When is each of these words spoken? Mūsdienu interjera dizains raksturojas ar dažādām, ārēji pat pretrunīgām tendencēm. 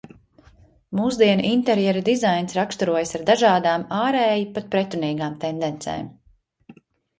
Mūsdienu 0.99 1.45
interjera 1.49 2.01
dizains 2.07 2.57
raksturojas 2.61 3.13
ar 3.21 3.27
dažādām, 3.29 3.85
ārēji 3.99 4.49
pat 4.59 4.75
pretrunīgām 4.75 5.39
tendencēm. 5.47 6.11